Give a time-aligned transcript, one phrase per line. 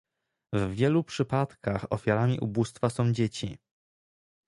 [0.53, 3.57] W wielu przypadkach ofiarami ubóstwa są dzieci